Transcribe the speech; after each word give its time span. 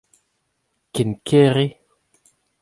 Ken 0.93 1.11
ker 1.27 1.55
eo. 1.65 1.69